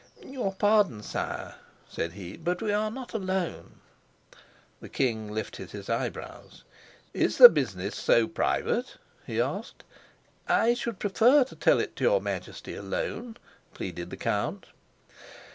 "Your 0.25 0.53
pardon, 0.55 1.03
sire," 1.03 1.57
said 1.87 2.13
he, 2.13 2.35
"but 2.35 2.59
we 2.59 2.73
are 2.73 2.89
not 2.89 3.13
alone." 3.13 3.81
The 4.79 4.89
king 4.89 5.31
lifted 5.31 5.69
his 5.69 5.91
eyebrows. 5.91 6.63
"Is 7.13 7.37
the 7.37 7.49
business 7.49 7.97
so 7.97 8.27
private?" 8.27 8.97
he 9.27 9.39
asked. 9.39 9.83
"I 10.47 10.73
should 10.73 10.97
prefer 10.97 11.43
to 11.43 11.55
tell 11.55 11.79
it 11.79 11.95
to 11.97 12.03
your 12.03 12.19
Majesty 12.19 12.73
alone," 12.73 13.37
pleaded 13.75 14.09
the 14.09 14.17
count. 14.17 14.65